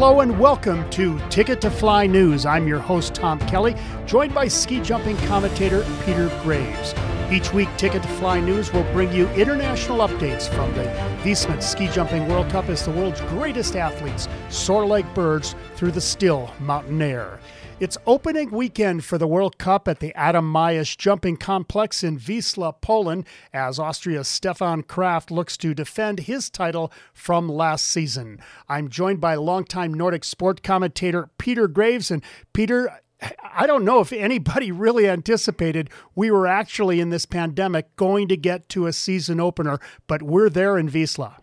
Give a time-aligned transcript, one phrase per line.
[0.00, 2.46] Hello and welcome to Ticket to Fly News.
[2.46, 3.76] I'm your host, Tom Kelly,
[4.06, 6.94] joined by ski jumping commentator Peter Graves.
[7.30, 10.84] Each week, Ticket to Fly News will bring you international updates from the
[11.22, 16.00] Viessmann Ski Jumping World Cup as the world's greatest athletes soar like birds through the
[16.00, 17.38] still mountain air.
[17.80, 22.78] It's opening weekend for the World Cup at the Adam Malysz Jumping Complex in Wisla,
[22.82, 28.38] Poland, as Austria's Stefan Kraft looks to defend his title from last season.
[28.68, 32.10] I'm joined by longtime Nordic sport commentator Peter Graves.
[32.10, 33.00] And Peter,
[33.42, 38.36] I don't know if anybody really anticipated we were actually in this pandemic going to
[38.36, 41.39] get to a season opener, but we're there in Wisla.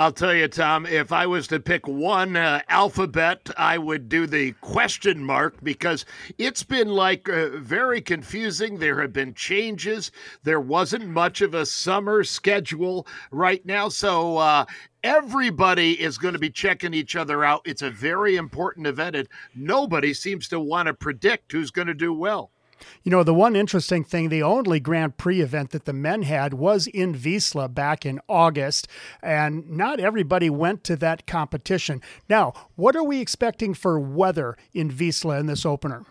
[0.00, 4.26] I'll tell you, Tom, if I was to pick one uh, alphabet, I would do
[4.26, 6.06] the question mark because
[6.38, 8.78] it's been like uh, very confusing.
[8.78, 10.10] There have been changes.
[10.42, 13.90] There wasn't much of a summer schedule right now.
[13.90, 14.64] So, uh,
[15.02, 17.62] Everybody is going to be checking each other out.
[17.64, 21.94] It's a very important event, and nobody seems to want to predict who's going to
[21.94, 22.50] do well.
[23.02, 26.54] You know, the one interesting thing, the only Grand Prix event that the men had
[26.54, 28.88] was in Wisla back in August,
[29.22, 32.02] and not everybody went to that competition.
[32.28, 36.04] Now, what are we expecting for weather in Wisla in this opener?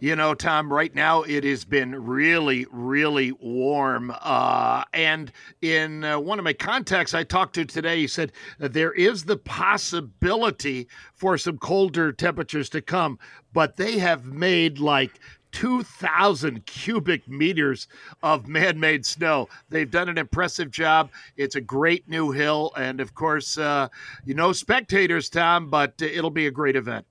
[0.00, 4.14] You know, Tom, right now it has been really, really warm.
[4.20, 8.92] Uh, and in uh, one of my contacts I talked to today, he said there
[8.92, 13.18] is the possibility for some colder temperatures to come,
[13.54, 15.20] but they have made like
[15.54, 17.86] 2,000 cubic meters
[18.22, 19.48] of man made snow.
[19.68, 21.10] They've done an impressive job.
[21.36, 22.72] It's a great new hill.
[22.76, 23.88] And of course, uh,
[24.24, 27.06] you know, spectators, Tom, but it'll be a great event.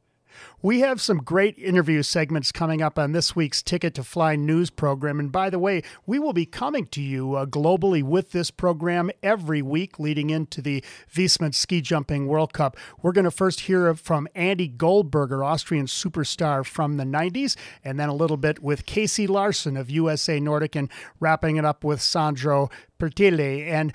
[0.66, 4.70] We have some great interview segments coming up on this week's Ticket to Fly news
[4.70, 5.20] program.
[5.20, 9.12] And by the way, we will be coming to you uh, globally with this program
[9.22, 10.82] every week leading into the
[11.14, 12.78] Viessmann Ski Jumping World Cup.
[13.02, 18.08] We're going to first hear from Andy Goldberger, Austrian superstar from the 90s, and then
[18.08, 20.88] a little bit with Casey Larson of USA Nordic, and
[21.20, 23.68] wrapping it up with Sandro Pertile.
[23.68, 23.92] And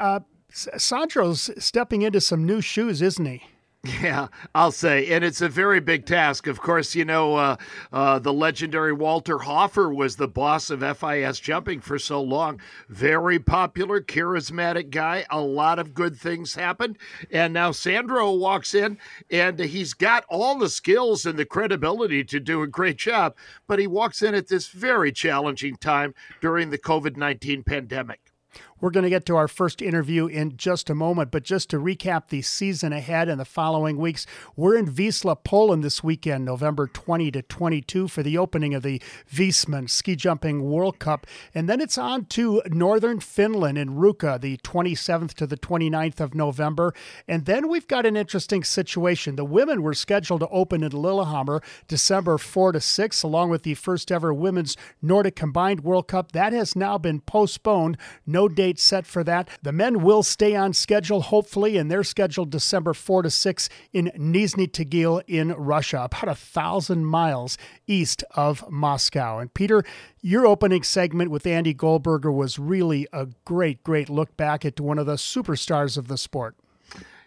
[0.00, 3.44] uh, Sandro's stepping into some new shoes, isn't he?
[3.84, 6.46] Yeah, I'll say, and it's a very big task.
[6.46, 7.56] Of course, you know uh,
[7.92, 12.60] uh, the legendary Walter Hofer was the boss of FIS jumping for so long.
[12.88, 15.26] Very popular, charismatic guy.
[15.28, 16.96] A lot of good things happened,
[17.30, 18.96] and now Sandro walks in,
[19.30, 23.36] and he's got all the skills and the credibility to do a great job.
[23.66, 28.33] But he walks in at this very challenging time during the COVID nineteen pandemic.
[28.80, 31.78] We're going to get to our first interview in just a moment, but just to
[31.78, 34.26] recap the season ahead and the following weeks,
[34.56, 39.00] we're in Wisla, Poland this weekend, November 20 to 22, for the opening of the
[39.32, 41.26] Viessmann Ski Jumping World Cup.
[41.54, 46.34] And then it's on to northern Finland in Ruka, the 27th to the 29th of
[46.34, 46.92] November.
[47.26, 49.36] And then we've got an interesting situation.
[49.36, 53.74] The women were scheduled to open in Lillehammer December 4 to 6, along with the
[53.74, 56.32] first ever Women's Nordic Combined World Cup.
[56.32, 57.96] That has now been postponed.
[58.26, 59.48] No date date set for that.
[59.62, 64.10] The men will stay on schedule, hopefully, and they're scheduled December 4 to 6 in
[64.16, 69.38] Nizhny Tagil in Russia, about a thousand miles east of Moscow.
[69.38, 69.84] And Peter,
[70.22, 74.98] your opening segment with Andy Goldberger was really a great, great look back at one
[74.98, 76.56] of the superstars of the sport.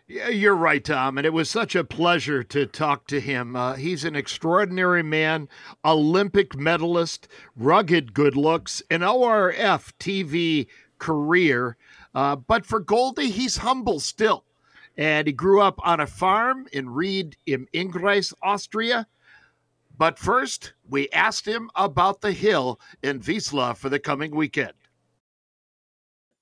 [0.10, 1.18] Yeah, you're right, Tom.
[1.18, 3.58] And it was such a pleasure to talk to him.
[3.58, 5.50] Uh, he's an extraordinary man,
[5.84, 7.28] Olympic medalist,
[7.58, 10.68] rugged good looks, an ORF TV
[11.00, 11.78] career.
[12.14, 14.44] Uh, but for Goldie, he's humble still.
[14.98, 19.08] And he grew up on a farm in Ried im Innkreis, Austria.
[19.98, 24.74] But first, we asked him about the hill in Wisla for the coming weekend.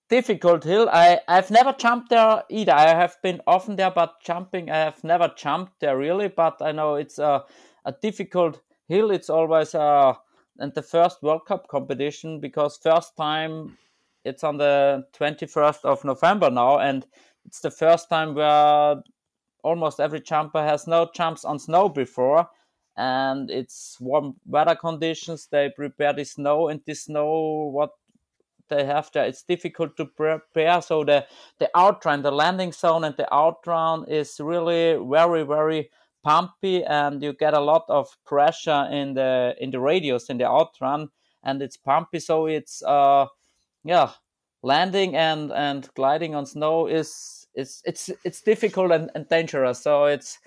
[0.10, 0.88] Difficult hill.
[0.92, 2.74] I, I've never jumped there either.
[2.74, 6.28] I have been often there, but jumping, I have never jumped there really.
[6.28, 7.44] But I know it's a,
[7.86, 9.10] a difficult hill.
[9.12, 10.14] It's always uh,
[10.60, 13.78] and the first World Cup competition because first time
[14.26, 17.06] it's on the 21st of November now, and
[17.46, 18.96] it's the first time where
[19.64, 22.50] almost every jumper has no jumps on snow before.
[22.98, 25.48] And it's warm weather conditions.
[25.52, 27.92] They prepare the snow, and the snow, what
[28.70, 30.82] they have there, it's difficult to prepare.
[30.82, 31.26] So the
[31.60, 35.90] the outrun, the landing zone, and the outrun is really very very
[36.24, 40.48] pumpy, and you get a lot of pressure in the in the radius in the
[40.48, 41.10] outrun,
[41.44, 42.20] and it's pumpy.
[42.20, 43.28] So it's uh
[43.86, 44.12] yeah,
[44.64, 49.82] landing and and gliding on snow is is it's it's difficult and, and dangerous.
[49.82, 50.40] So it's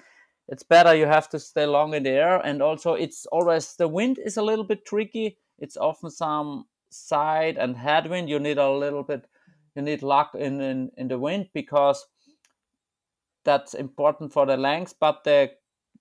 [0.48, 3.88] it's better you have to stay long in the air, and also it's always the
[3.88, 5.38] wind is a little bit tricky.
[5.58, 8.28] It's often some side and headwind.
[8.28, 9.26] You need a little bit
[9.76, 12.04] you need luck in in, in the wind because
[13.44, 15.52] that's important for the length, but the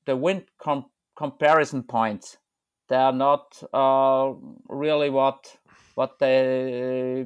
[0.05, 2.37] the wind com- comparison points
[2.89, 4.33] they are not uh,
[4.69, 5.57] really what
[5.97, 7.25] what they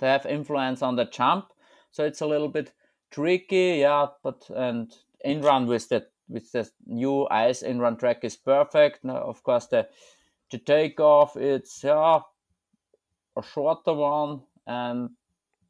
[0.00, 1.46] they have influence on the jump.
[1.92, 2.72] So it's a little bit
[3.12, 4.06] tricky, yeah.
[4.24, 4.92] But and
[5.24, 9.04] in run with the with the new ice in run track is perfect.
[9.04, 9.86] Now, of course, the
[10.50, 12.22] the takeoff it's yeah
[13.36, 15.10] a shorter one and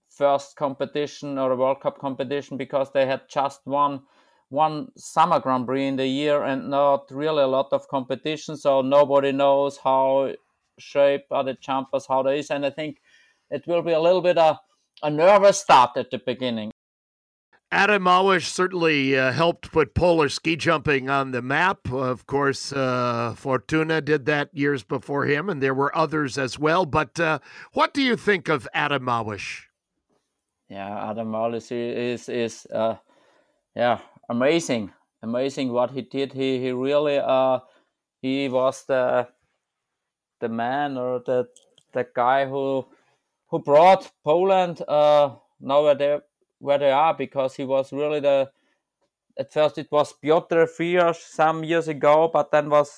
[0.08, 4.00] first competition or a World Cup competition because they had just one
[4.48, 8.56] one summer Grand Prix in the year and not really a lot of competition.
[8.56, 10.32] So nobody knows how
[10.78, 13.00] shape the jumpers, how they is, and I think
[13.50, 14.58] it will be a little bit a,
[15.02, 16.72] a nervous start at the beginning.
[17.72, 21.90] Adam Małysz certainly uh, helped put polar ski jumping on the map.
[21.90, 26.84] Of course, uh, Fortuna did that years before him, and there were others as well.
[26.84, 27.38] But uh,
[27.72, 29.62] what do you think of Adam Małysz?
[30.68, 32.96] Yeah, Adam Małysz is is uh,
[33.74, 34.92] yeah amazing,
[35.22, 36.34] amazing what he did.
[36.34, 37.60] He he really uh
[38.20, 39.28] he was the
[40.42, 41.46] the man or the
[41.94, 42.84] the guy who
[43.48, 45.30] who brought Poland uh
[45.60, 46.18] now where they
[46.58, 48.50] where they are because he was really the
[49.38, 52.92] at first it was Piotr Fijas some years ago, but then was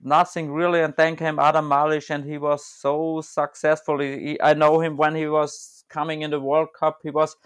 [0.00, 3.98] nothing really, and then came Adam Malysz, and he was so successful.
[3.98, 6.98] He, I know him when he was coming in the World Cup.
[7.02, 7.36] He was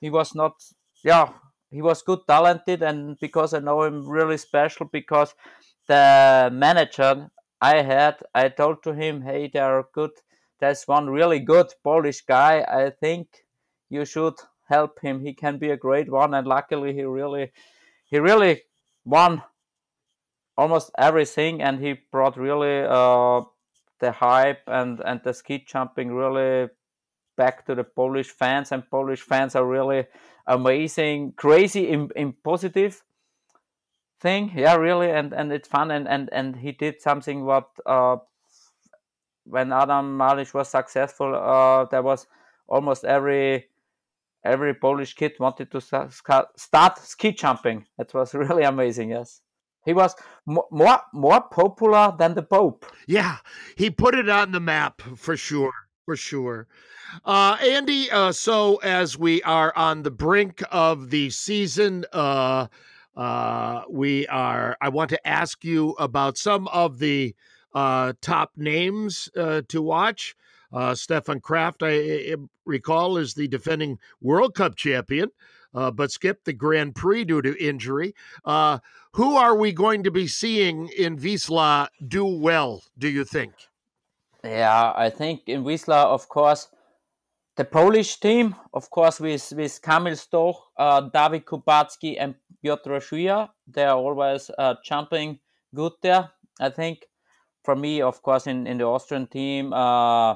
[0.00, 0.52] he was not
[1.02, 1.30] yeah
[1.70, 5.34] he was good talented and because i know him really special because
[5.88, 7.28] the manager
[7.60, 10.10] i had i told to him hey there are good.
[10.64, 12.64] There's one really good polish guy.
[12.66, 13.44] I think
[13.90, 14.34] you should
[14.66, 15.20] help him.
[15.20, 16.32] He can be a great one.
[16.32, 17.52] And luckily he really
[18.06, 18.62] he really
[19.04, 19.42] won
[20.56, 23.42] almost everything and he brought really uh,
[24.00, 26.70] the hype and and the ski jumping really
[27.36, 28.72] back to the polish fans.
[28.72, 30.06] And polish fans are really
[30.46, 33.03] amazing, crazy in, in positive
[34.24, 34.50] thing.
[34.56, 35.92] Yeah, really, and and it's fun.
[35.92, 38.16] And and and he did something what uh,
[39.44, 42.26] when Adam Malysz was successful, uh, there was
[42.66, 43.68] almost every
[44.42, 47.86] every Polish kid wanted to start ski jumping.
[47.98, 49.10] It was really amazing.
[49.10, 49.42] Yes.
[49.84, 50.14] He was
[50.46, 52.86] more more popular than the Pope.
[53.06, 53.36] Yeah,
[53.76, 55.74] he put it on the map for sure,
[56.06, 56.66] for sure.
[57.24, 62.66] Uh, Andy, uh, so as we are on the brink of the season, uh,
[63.16, 64.76] uh, we are.
[64.80, 67.34] I want to ask you about some of the
[67.74, 70.36] uh, top names uh, to watch.
[70.72, 72.34] Uh, Stefan Kraft, I, I,
[72.64, 75.30] recall, is the defending World Cup champion,
[75.72, 78.14] uh, but skipped the Grand Prix due to injury.
[78.44, 78.78] Uh,
[79.12, 83.52] who are we going to be seeing in Wisla do well, do you think?
[84.42, 86.68] Yeah, I think in Wisla, of course,
[87.56, 93.48] the Polish team, of course, with with Kamil Stoch, uh, David Kubacki, and Piotr Żyła,
[93.66, 95.38] they are always uh, jumping
[95.74, 96.30] good there.
[96.60, 97.06] I think
[97.64, 100.34] for me, of course, in, in the Austrian team, uh,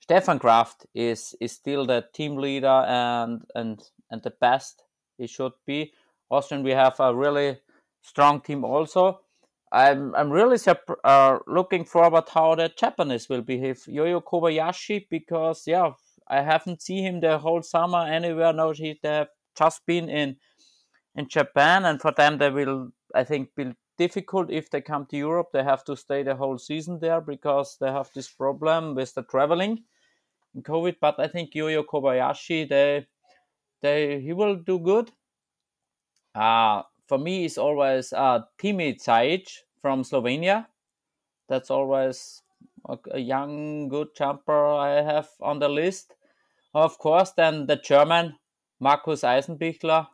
[0.00, 4.82] Stefan Kraft is is still the team leader and and and the best
[5.18, 5.92] he should be.
[6.30, 7.58] Austrian, we have a really
[8.02, 9.20] strong team also.
[9.72, 10.58] I'm I'm really
[11.04, 13.76] uh, looking forward how the Japanese will behave.
[13.88, 15.92] Ryoyu Kobayashi because yeah
[16.28, 18.52] I haven't seen him the whole summer anywhere.
[18.52, 20.36] No, he have just been in
[21.14, 25.16] in Japan, and for them they will, I think, be difficult if they come to
[25.16, 25.48] Europe.
[25.52, 29.22] They have to stay the whole season there because they have this problem with the
[29.22, 29.84] traveling
[30.54, 30.96] in COVID.
[31.00, 33.06] But I think Ryoyu Kobayashi, they
[33.82, 35.10] they he will do good.
[36.34, 39.48] Uh for me, it's always uh, Timi Zajc
[39.80, 40.66] from Slovenia.
[41.48, 42.42] That's always
[43.12, 46.15] a young, good jumper I have on the list.
[46.76, 48.34] Of course, then the German
[48.80, 50.08] Markus Eisenbichler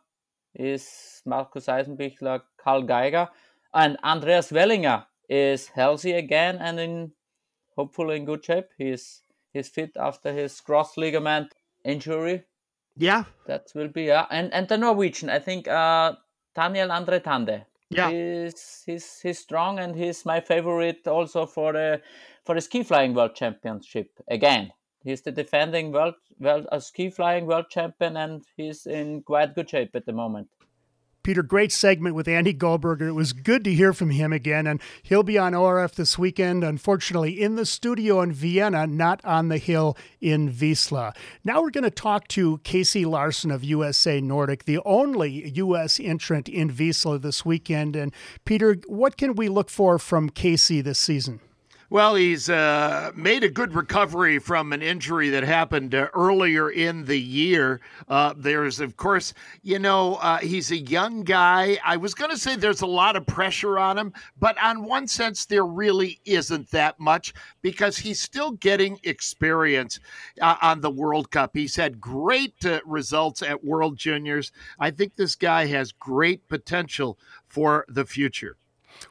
[0.55, 3.27] is Markus Eisenbichler, Karl Geiger,
[3.73, 7.11] and Andreas Wellinger is healthy again and in
[7.75, 8.67] hopefully in good shape.
[8.77, 11.53] He's he's fit after his cross ligament
[11.83, 12.45] injury.
[12.95, 14.27] Yeah, that will be yeah.
[14.31, 16.13] And and the Norwegian, I think uh,
[16.55, 17.65] Daniel Andre Tande.
[17.89, 22.01] Yeah, he's he's he's strong and he's my favorite also for the
[22.45, 24.71] for the ski flying world championship again.
[25.03, 29.95] He's the defending world, world ski flying world champion, and he's in quite good shape
[29.95, 30.49] at the moment.
[31.23, 33.07] Peter, great segment with Andy Goldberger.
[33.07, 36.65] It was good to hear from him again, and he'll be on ORF this weekend,
[36.65, 41.15] unfortunately, in the studio in Vienna, not on the hill in Wisla.
[41.45, 45.97] Now we're going to talk to Casey Larson of USA Nordic, the only U.S.
[45.97, 47.95] entrant in Wisla this weekend.
[47.95, 51.39] And Peter, what can we look for from Casey this season?
[51.93, 57.05] Well, he's uh, made a good recovery from an injury that happened uh, earlier in
[57.05, 57.81] the year.
[58.07, 59.31] Uh, there's, of course,
[59.61, 61.77] you know, uh, he's a young guy.
[61.85, 65.07] I was going to say there's a lot of pressure on him, but on one
[65.07, 67.31] sense, there really isn't that much
[67.61, 69.99] because he's still getting experience
[70.41, 71.51] uh, on the World Cup.
[71.53, 74.51] He's had great uh, results at World Juniors.
[74.79, 77.19] I think this guy has great potential
[77.49, 78.57] for the future.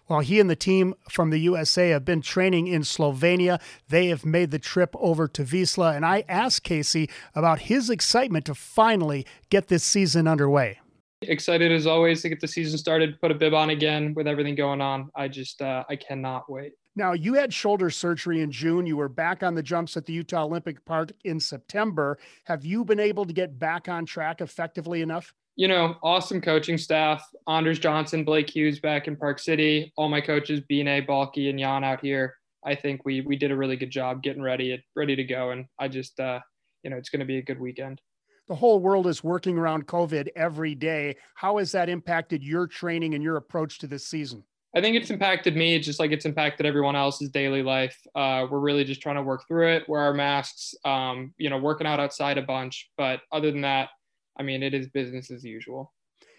[0.09, 3.61] Well, he and the team from the USA have been training in Slovenia.
[3.89, 8.47] They have made the trip over to Wisla, and I asked Casey about his excitement
[8.47, 10.81] to finally get this season underway.
[11.23, 14.55] Excited as always to get the season started, put a bib on again with everything
[14.55, 15.11] going on.
[15.15, 16.73] I just, uh, I cannot wait.
[16.95, 18.87] Now, you had shoulder surgery in June.
[18.87, 22.19] You were back on the jumps at the Utah Olympic Park in September.
[22.45, 25.33] Have you been able to get back on track effectively enough?
[25.57, 27.27] You know, awesome coaching staff.
[27.49, 29.93] Anders Johnson, Blake Hughes back in Park City.
[29.97, 32.35] All my coaches, Bine, Balky, and Jan out here.
[32.65, 35.51] I think we we did a really good job getting ready, ready to go.
[35.51, 36.41] And I just, uh,
[36.83, 38.01] you know, it's going to be a good weekend.
[38.49, 41.17] The whole world is working around COVID every day.
[41.35, 44.45] How has that impacted your training and your approach to this season?
[44.75, 47.97] I think it's impacted me just like it's impacted everyone else's daily life.
[48.15, 51.59] Uh, we're really just trying to work through it, wear our masks, um, you know,
[51.59, 52.91] working out outside a bunch.
[52.97, 53.91] But other than that,
[54.37, 55.93] I mean, it is business as usual.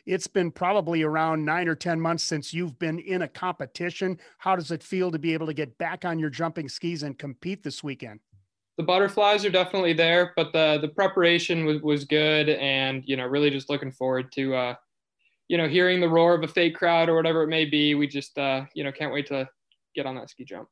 [0.05, 4.19] It's been probably around nine or 10 months since you've been in a competition.
[4.37, 7.17] How does it feel to be able to get back on your jumping skis and
[7.17, 8.19] compete this weekend?
[8.75, 13.25] The butterflies are definitely there, but the the preparation was, was good, and you know,
[13.25, 14.75] really just looking forward to, uh,
[15.47, 17.93] you know, hearing the roar of a fake crowd or whatever it may be.
[17.93, 19.47] We just, uh, you know, can't wait to
[19.93, 20.67] get on that ski jump.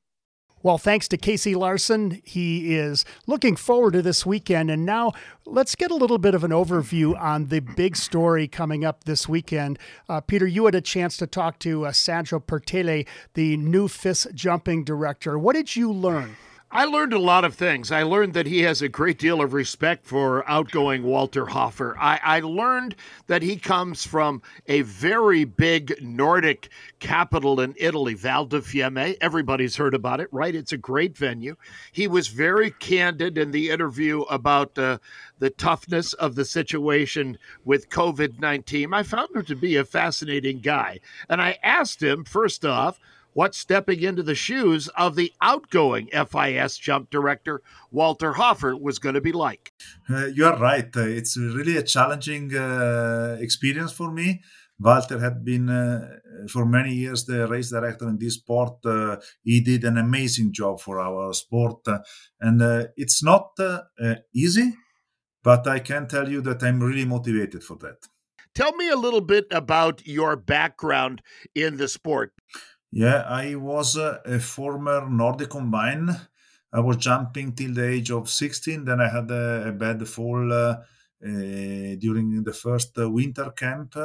[0.63, 2.21] Well, thanks to Casey Larson.
[2.23, 4.69] He is looking forward to this weekend.
[4.69, 5.13] And now
[5.43, 9.27] let's get a little bit of an overview on the big story coming up this
[9.27, 9.79] weekend.
[10.07, 14.27] Uh, Peter, you had a chance to talk to uh, Sandro Pertile, the new FIS
[14.35, 15.39] jumping director.
[15.39, 16.37] What did you learn?
[16.73, 17.91] I learned a lot of things.
[17.91, 21.97] I learned that he has a great deal of respect for outgoing Walter Hofer.
[21.99, 22.95] I, I, learned
[23.27, 29.17] that he comes from a very big Nordic capital in Italy, Val di Fiemme.
[29.19, 30.55] Everybody's heard about it, right?
[30.55, 31.57] It's a great venue.
[31.91, 34.99] He was very candid in the interview about uh,
[35.39, 38.93] the toughness of the situation with COVID 19.
[38.93, 41.01] I found him to be a fascinating guy.
[41.27, 42.97] And I asked him, first off,
[43.33, 47.61] what stepping into the shoes of the outgoing FIS jump director,
[47.91, 49.71] Walter Hofer, was going to be like.
[50.09, 50.95] Uh, you are right.
[50.95, 54.41] Uh, it's really a challenging uh, experience for me.
[54.79, 56.17] Walter had been uh,
[56.49, 58.83] for many years the race director in this sport.
[58.83, 61.99] Uh, he did an amazing job for our sport, uh,
[62.39, 63.51] and it's not
[64.33, 64.73] easy,
[65.43, 68.07] but I can tell you that I'm really motivated for that.
[68.53, 71.21] Tell me a little bit about your background
[71.55, 72.33] in the sport.
[72.91, 76.09] Yeah, I was uh, a former Nordic combine.
[76.73, 78.83] I was jumping till the age of 16.
[78.83, 80.75] Then I had a, a bad fall uh,
[81.25, 83.95] uh, during the first uh, winter camp,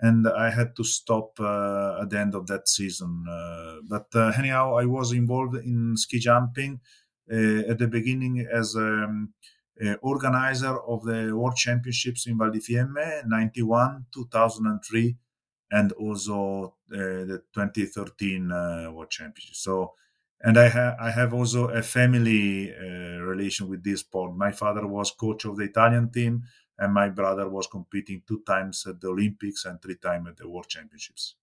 [0.00, 3.24] and I had to stop uh, at the end of that season.
[3.30, 6.80] Uh, but anyhow, I was involved in ski jumping
[7.30, 9.34] at the beginning as um,
[10.02, 15.16] organizer of the World Championships in Val di Fiemme, 91, 2003
[15.70, 19.54] and also uh, the 2013 uh, World Championship.
[19.54, 19.94] So,
[20.40, 24.36] and I have I have also a family uh, relation with this sport.
[24.36, 26.44] My father was coach of the Italian team,
[26.78, 30.48] and my brother was competing two times at the Olympics and three times at the
[30.48, 31.34] World Championships.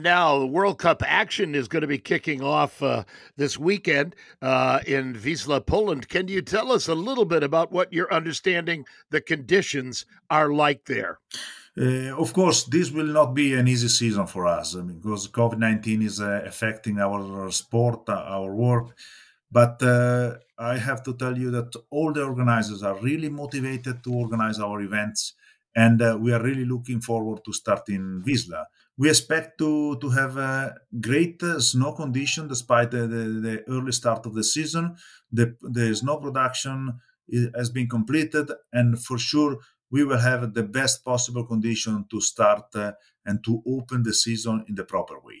[0.00, 3.02] Now, the World Cup action is going to be kicking off uh,
[3.36, 6.08] this weekend uh, in Wisla, Poland.
[6.08, 10.84] Can you tell us a little bit about what you're understanding the conditions are like
[10.84, 11.18] there?
[11.80, 15.58] Uh, of course, this will not be an easy season for us uh, because COVID
[15.58, 18.96] 19 is uh, affecting our sport, uh, our work.
[19.50, 24.12] But uh, I have to tell you that all the organizers are really motivated to
[24.12, 25.34] organize our events,
[25.76, 28.64] and uh, we are really looking forward to starting Wisla.
[28.96, 34.26] We expect to, to have a great snow condition despite the, the, the, early start
[34.26, 34.96] of the season.
[35.30, 36.98] The, the snow production
[37.54, 39.58] has been completed, and for sure,
[39.90, 42.92] we will have the best possible condition to start uh,
[43.24, 45.40] and to open the season in the proper way.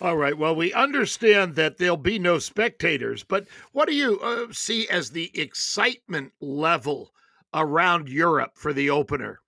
[0.00, 0.36] All right.
[0.36, 5.10] Well, we understand that there'll be no spectators, but what do you uh, see as
[5.10, 7.12] the excitement level
[7.54, 9.40] around Europe for the opener?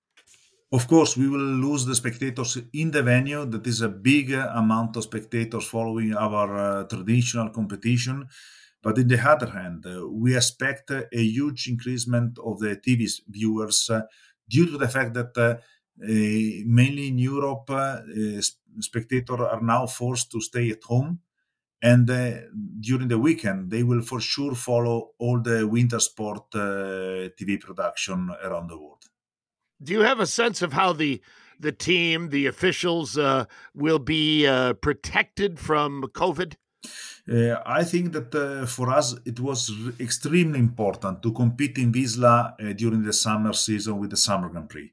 [0.71, 3.45] Of course, we will lose the spectators in the venue.
[3.47, 8.29] That is a big amount of spectators following our uh, traditional competition.
[8.85, 13.89] But in the other hand, uh, we expect a huge increasement of the TV viewers
[13.89, 14.03] uh,
[14.47, 15.57] due to the fact that uh,
[15.99, 17.71] mainly in Europe,
[18.81, 21.21] spectators are now forced to stay at home.
[21.81, 22.33] And uh,
[22.81, 28.31] during the weekend they will for sure follow all the winter sport uh, tv production
[28.43, 29.05] around the world.
[29.83, 31.21] Do you have a sense of how the
[31.61, 34.47] the team the officials uh, will be
[34.81, 36.55] protected from covid
[37.31, 42.55] uh, I think that uh, for us it was extremely important to compete in Wisla
[42.61, 44.93] uh, during the summer season with the Summer Grand Prix.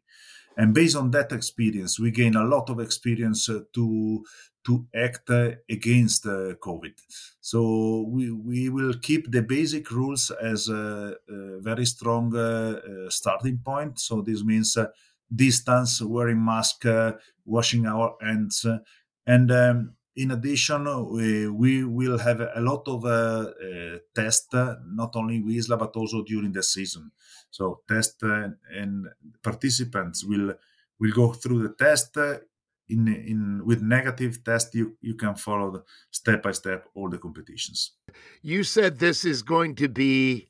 [0.58, 4.26] And based on that experience, we gain a lot of experience to
[4.64, 6.94] to act uh, against uh, COVID.
[7.40, 13.58] So we, we will keep the basic rules as a, a very strong uh, starting
[13.58, 14.00] point.
[14.00, 14.78] So this means
[15.34, 16.86] distance, wearing mask,
[17.44, 18.66] washing our hands,
[19.26, 25.16] and um, in addition, we, we, will have a lot of uh, uh, tests, not
[25.16, 27.12] only with Wisla but also during the season.
[27.50, 29.08] So test uh, and
[29.44, 30.54] participants will
[31.00, 32.18] will go through the test.
[32.90, 37.18] In in with negative test you you can follow the step by step all the
[37.18, 37.94] competitions.
[38.42, 40.50] You said this is going to be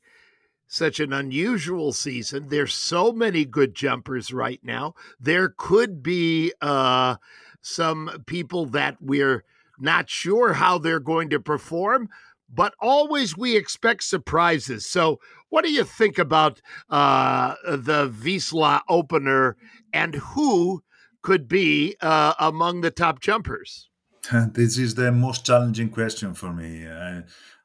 [0.66, 2.48] such an unusual season.
[2.48, 4.94] There's so many good jumpers right now.
[5.20, 7.16] There could be uh
[7.62, 9.44] some people that we're
[9.78, 12.08] not sure how they're going to perform
[12.54, 19.56] but always we expect surprises so what do you think about uh the Wisla opener
[19.92, 20.82] and who
[21.22, 23.88] could be uh, among the top jumpers?
[24.52, 26.86] This is the most challenging question for me.
[26.86, 27.22] I,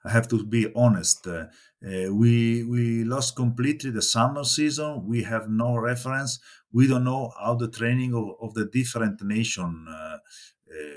[0.07, 1.27] I have to be honest.
[1.27, 1.45] Uh,
[1.85, 5.05] uh, we we lost completely the summer season.
[5.05, 6.39] We have no reference.
[6.71, 10.17] We don't know how the training of, of the different nation uh, uh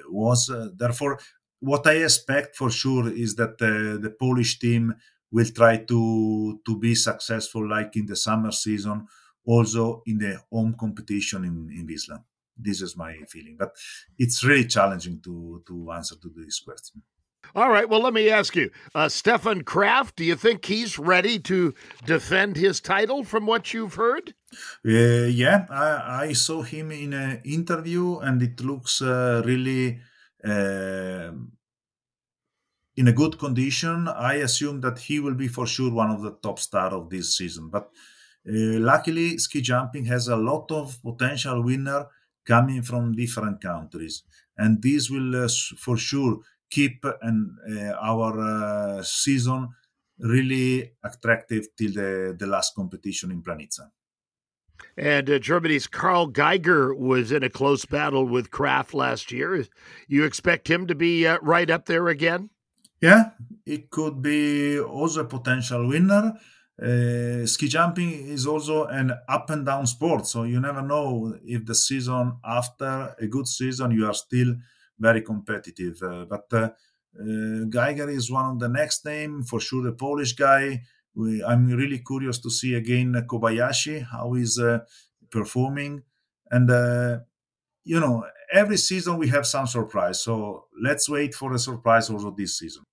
[0.09, 0.51] was.
[0.77, 1.19] Therefore,
[1.61, 4.95] what I expect for sure is that the Polish team
[5.33, 9.07] will try to to be successful like in the summer season,
[9.45, 12.19] also in the home competition in in Wisla
[12.63, 13.75] this is my feeling but
[14.19, 17.03] it's really challenging to to answer to this question
[17.55, 21.39] all right well let me ask you uh, stefan kraft do you think he's ready
[21.39, 21.75] to
[22.07, 24.35] defend his title from what you've heard
[24.87, 30.01] uh, yeah I, I, saw him in an interview and it looks uh, really
[30.45, 31.33] uh,
[32.97, 36.33] in a good condition i assume that he will be for sure one of the
[36.43, 37.91] top star of this season but
[38.49, 42.07] uh, luckily ski jumping has a lot of potential winner
[42.47, 44.23] coming from different countries.
[44.57, 49.69] And this will uh, for sure keep an, uh, our uh, season
[50.19, 53.91] really attractive till the, the last competition in Planica.
[54.97, 59.67] And uh, Germany's Karl Geiger was in a close battle with Kraft last year.
[60.09, 62.51] You expect him to be uh, right up there again?
[63.01, 63.31] Yeah,
[63.67, 66.39] it could be also a potential winner
[66.83, 71.67] uh, ski jumping is also an up and down sport so you never know if
[71.67, 74.55] the season after a good season you are still
[75.01, 76.69] very competitive uh, but uh,
[77.21, 80.83] uh geiger is one of the next name for sure the polish guy.
[81.15, 84.61] We, i'm really curious to see again kobayashi how he's
[85.31, 86.03] performing.
[86.53, 86.69] And
[87.85, 92.31] you know every season we have some surprise so let's wait for a surprise also
[92.37, 92.85] this season.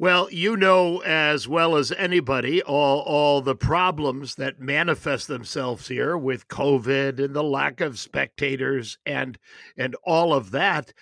[0.00, 6.16] Well, you know as well as anybody all all the problems that manifest themselves here
[6.16, 9.38] with COVID and the lack of spectators and
[9.76, 10.92] and all of that.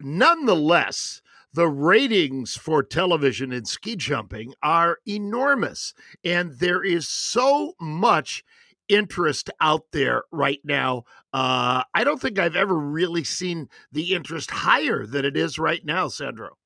[0.00, 1.20] Nonetheless,
[1.52, 8.44] the ratings for television and ski jumping are enormous and there is so much
[8.88, 11.04] interest out there right now.
[11.32, 15.84] Uh, I don't think I've ever really seen the interest higher than it is right
[15.84, 16.56] now, Sandro.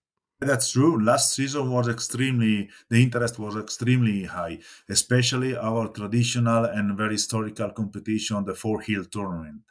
[0.40, 1.02] That's true.
[1.02, 7.70] Last season was extremely, the interest was extremely high, especially our traditional and very historical
[7.70, 9.62] competition, the Four Hill tournament.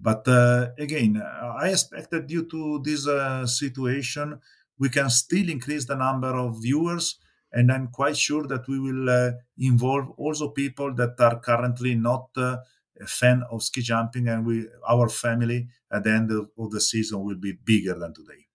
[0.00, 4.40] But uh, again, I expect that due to this uh, situation,
[4.78, 7.18] we can still increase the number of viewers.
[7.52, 12.28] And I'm quite sure that we will uh, involve also people that are currently not
[12.36, 12.58] uh,
[13.00, 16.80] a fan of ski jumping, and we, our family at the end of, of the
[16.80, 18.47] season will be bigger than today.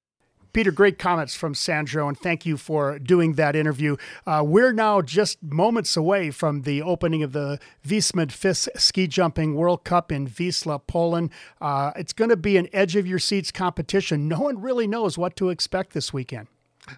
[0.53, 3.97] Peter, great comments from Sandro, and thank you for doing that interview.
[4.27, 9.55] Uh, we're now just moments away from the opening of the Viessmann FIS Ski Jumping
[9.55, 11.31] World Cup in Wisla, Poland.
[11.59, 14.27] Uh, it's going to be an edge of your seats competition.
[14.27, 16.47] No one really knows what to expect this weekend.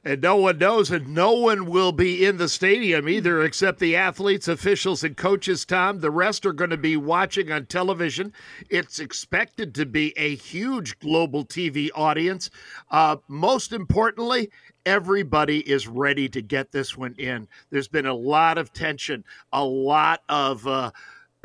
[0.04, 3.96] And no one knows, and no one will be in the stadium either, except the
[3.96, 6.00] athletes, officials, and coaches, Tom.
[6.00, 8.34] The rest are going to be watching on television.
[8.70, 12.50] It's expected to be a huge global TV audience.
[12.90, 14.50] Uh, most importantly,
[14.86, 17.48] everybody is ready to get this one in.
[17.70, 20.66] There's been a lot of tension, a lot of.
[20.68, 20.92] Uh,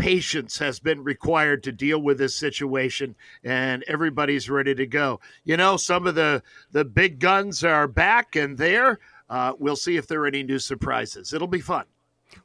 [0.01, 5.21] patience has been required to deal with this situation, and everybody's ready to go.
[5.45, 8.99] You know, some of the the big guns are back and there.
[9.29, 11.33] Uh, we'll see if there are any new surprises.
[11.33, 11.85] It'll be fun.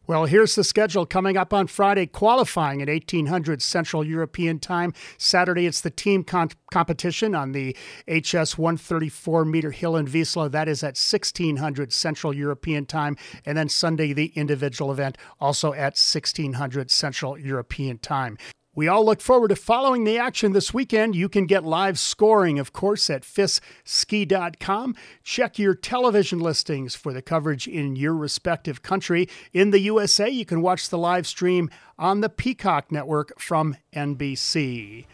[0.07, 4.93] Well, here's the schedule coming up on Friday qualifying at 1800 Central European Time.
[5.17, 7.75] Saturday, it's the team competition on the
[8.07, 10.51] HS 134 meter hill in Wisla.
[10.51, 13.17] That is at 1600 Central European Time.
[13.47, 18.37] And then Sunday, the individual event, also at 1600 Central European Time.
[18.75, 21.15] We all look forward to following the action this weekend.
[21.15, 24.95] You can get live scoring, of course, at fisski.com.
[25.23, 29.29] Check your television listings for the coverage in your respective country.
[29.53, 35.05] In the USA, you can watch the live stream on the Peacock Network from NBC.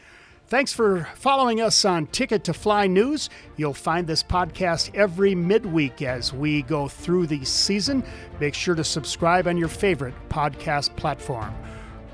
[0.48, 3.30] Thanks for following us on Ticket to Fly News.
[3.58, 8.04] You'll find this podcast every midweek as we go through the season.
[8.40, 11.54] Make sure to subscribe on your favorite podcast platform.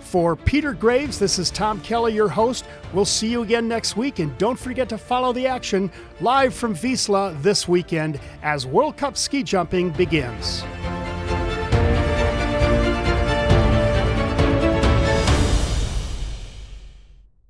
[0.08, 2.64] For Peter Graves, this is Tom Kelly, your host.
[2.94, 5.92] We'll see you again next week, and don't forget to follow the action
[6.22, 10.64] live from Wisla this weekend as World Cup ski jumping begins.